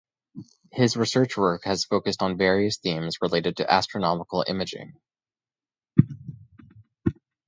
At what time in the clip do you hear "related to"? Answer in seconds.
3.21-3.71